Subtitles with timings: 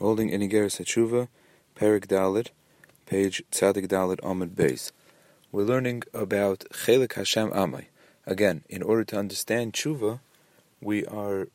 [0.00, 1.28] Holding in Iggeres HaTeshuvah,
[1.76, 2.48] Perek Daled,
[3.06, 4.90] page Tzadik Daled Amud Beis.
[5.52, 7.86] We're learning about Chelik Hashem Amai.
[8.26, 10.18] Again, in order to understand Tshuva,
[10.80, 11.46] we are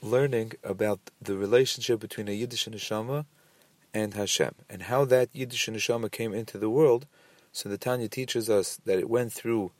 [0.00, 3.26] learning about the relationship between a Yiddish neshama
[3.92, 7.06] and Hashem, and how that Yiddish neshama came into the world.
[7.50, 9.72] So the Tanya teaches us that it went through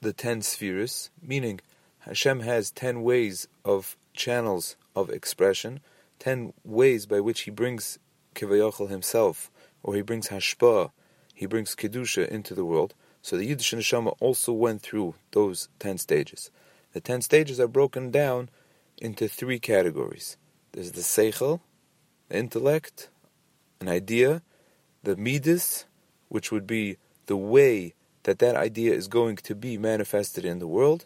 [0.00, 1.60] the ten spheres, meaning
[2.00, 5.80] Hashem has ten ways of channels of expression,
[6.24, 7.98] ten ways by which He brings
[8.34, 9.50] Kivayachal Himself,
[9.82, 10.90] or He brings Hashpa,
[11.34, 12.94] He brings Kedusha into the world.
[13.20, 16.50] So the Yiddish Neshama also went through those ten stages.
[16.94, 18.48] The ten stages are broken down
[18.96, 20.38] into three categories.
[20.72, 21.60] There's the Seichel,
[22.30, 23.10] the intellect,
[23.80, 24.42] an idea,
[25.02, 25.84] the Midas,
[26.28, 26.96] which would be
[27.26, 31.04] the way that that idea is going to be manifested in the world,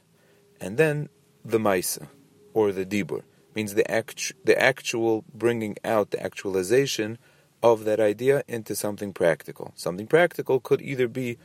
[0.60, 1.08] and then
[1.44, 2.06] the Maisa,
[2.54, 3.22] or the Dibur,
[3.54, 7.18] means the, actu- the actual bringing out, the actualization
[7.62, 9.72] of that idea into something practical.
[9.74, 11.38] Something practical could either be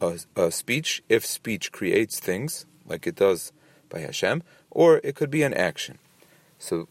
[0.00, 3.52] a, a speech, if speech creates things, like it does
[3.88, 5.98] by Hashem, or it could be an action.
[6.58, 6.88] So,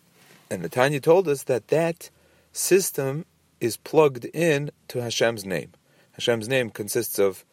[0.50, 2.10] and the Tanya told us that that
[2.52, 3.26] system
[3.60, 5.72] is plugged in to Hashem's name.
[6.14, 7.46] Hashem's name consists of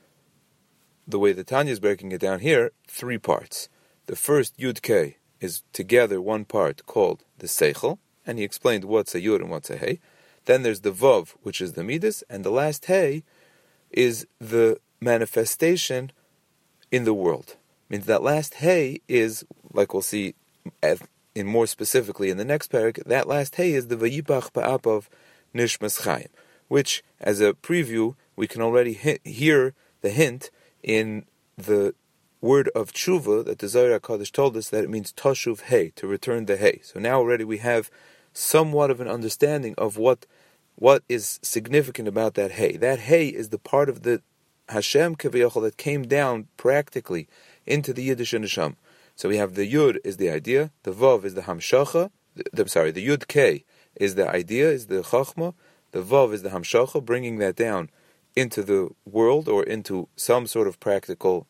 [1.07, 3.69] the way the Tanya is breaking it down here, three parts.
[4.07, 9.15] The first Yud K is together one part called the Seichel, and he explained what's
[9.15, 10.01] a Yud and what's a Hey.
[10.45, 13.25] Then there's the Vav, which is the Midas, and the last Hey
[13.91, 16.13] is the manifestation
[16.91, 17.57] in the world.
[17.89, 20.35] Means that last Hey is, like we'll see
[21.35, 25.07] in more specifically in the next parak, that last Hey is the Vayipach Ba'apav
[25.55, 26.29] Nishmas Chaim,
[26.69, 28.93] which, as a preview, we can already
[29.25, 30.51] hear the hint
[30.83, 31.95] in the
[32.41, 36.07] word of tshuva that the Zohar Hakadosh told us that it means tashuv hay to
[36.07, 36.81] return the hay.
[36.83, 37.91] So now already we have
[38.33, 40.27] somewhat of an understanding of what
[40.77, 42.77] what is significant about that hay.
[42.77, 44.23] That hay is the part of the
[44.71, 47.29] Hashem Kaviyachal that came down practically
[47.67, 48.77] into the Yiddish Nisham.
[49.15, 52.69] So we have the Yud is the idea, the Vav is the Hamshacha, the, the,
[52.69, 53.65] sorry, the Yud K
[53.97, 55.53] is the idea, is the Chachma,
[55.91, 57.91] the Vav is the Hamshacha, bringing that down
[58.35, 61.47] into the world or into some sort of practical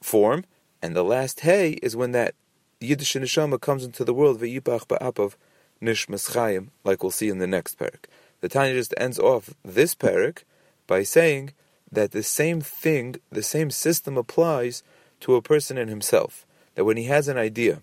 [0.00, 0.44] form.
[0.82, 2.34] And the last hey is when that
[2.80, 5.34] Yiddish neshama comes into the world, ve'yipach ba'apav
[5.82, 8.04] nishmas chayim, like we'll see in the next parak.
[8.40, 10.44] The Tanya just ends off this parak
[10.86, 11.52] by saying
[11.92, 14.82] that the same thing, the same system applies
[15.20, 16.46] to a person in himself.
[16.74, 17.82] That when he has an idea,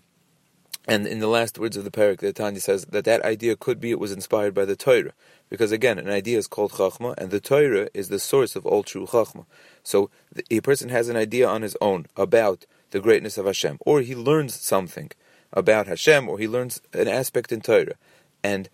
[0.88, 3.78] and in the last words of the parak, the Tanya says that that idea could
[3.78, 5.12] be it was inspired by the Torah.
[5.50, 8.82] Because again, an idea is called Chachma, and the Torah is the source of all
[8.82, 9.44] true Chachma.
[9.82, 10.08] So
[10.50, 14.14] a person has an idea on his own about the greatness of Hashem, or he
[14.14, 15.10] learns something
[15.52, 17.96] about Hashem, or he learns an aspect in Torah,
[18.42, 18.70] and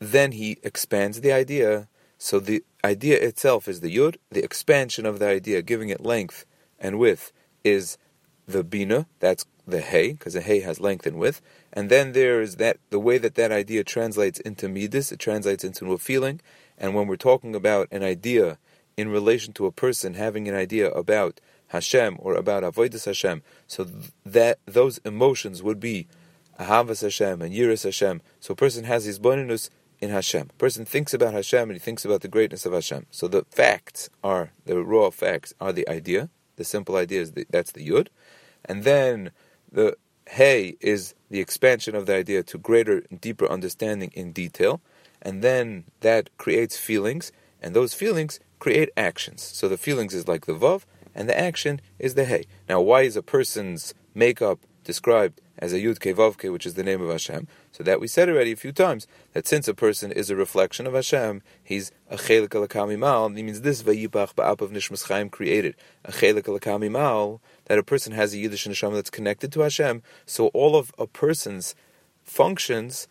[0.00, 1.86] then he expands the idea.
[2.18, 6.44] So the idea itself is the Yud, the expansion of the idea, giving it length
[6.80, 7.98] and width, is
[8.46, 11.40] the Bina, that's the hay, because the hay has length and width,
[11.72, 15.64] and then there is that the way that that idea translates into midas, it translates
[15.64, 16.40] into a feeling,
[16.76, 18.58] and when we're talking about an idea
[18.96, 23.86] in relation to a person having an idea about Hashem or about avodas Hashem, so
[24.26, 26.06] that those emotions would be
[26.60, 28.20] ahavas Hashem and yiras Hashem.
[28.40, 29.70] So a person has his bonus
[30.00, 30.50] in Hashem.
[30.50, 33.06] A person thinks about Hashem and he thinks about the greatness of Hashem.
[33.10, 36.28] So the facts are the raw facts are the idea.
[36.56, 38.08] The simple idea is the, that's the yud,
[38.64, 39.30] and then
[39.70, 39.96] the
[40.28, 44.80] hey is the expansion of the idea to greater deeper understanding in detail,
[45.20, 49.42] and then that creates feelings, and those feelings create actions.
[49.42, 52.44] So the feelings is like the vav, and the action is the hey.
[52.68, 57.00] Now, why is a person's makeup described as a Yud Ke which is the name
[57.00, 57.46] of Hashem.
[57.70, 60.88] So that we said already a few times that since a person is a reflection
[60.88, 63.28] of Hashem, he's a Chelik Alakami Mal.
[63.28, 67.84] He means this Vayipach Ba'ap of Nishmas Chaim created a Chelik Alakami Mal that a
[67.84, 70.02] person has a Yiddish neshama that's connected to Hashem.
[70.26, 71.76] So all of a person's
[72.24, 73.06] functions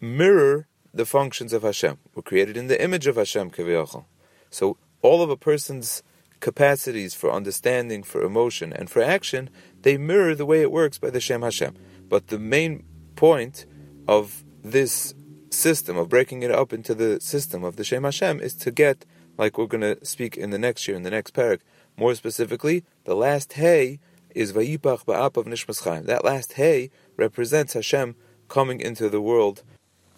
[0.00, 1.98] mirror the functions of Hashem.
[2.12, 4.04] We're created in the image of Hashem Kaviyachal.
[4.50, 6.02] So all of a person's
[6.40, 9.50] capacities for understanding, for emotion, and for action,
[9.82, 11.76] they mirror the way it works by the Shem Hashem.
[12.08, 12.84] But the main
[13.16, 13.66] point
[14.06, 15.14] of this
[15.50, 19.04] system, of breaking it up into the system of the Shem Hashem, is to get,
[19.36, 21.60] like we're going to speak in the next year, in the next parak,
[21.96, 23.98] more specifically, the last hey
[24.34, 26.04] is Vayipach Ba'ap of Nishmas Chaim.
[26.04, 28.14] That last hey represents Hashem
[28.48, 29.62] coming into the world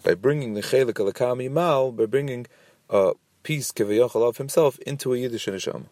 [0.03, 2.47] by bringing the Chelik Alakami Mal, by bringing
[2.91, 3.13] uh, a
[3.43, 5.87] piece Kevayachal of himself into a Yiddish Neshama.